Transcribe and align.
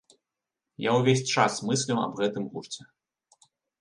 Я 0.85 0.91
ўвесь 0.99 1.21
час 1.35 1.57
мысліў 1.67 1.97
аб 2.05 2.11
гэтым 2.23 2.43
гурце. 2.55 2.81